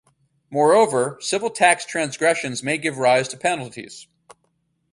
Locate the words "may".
2.63-2.79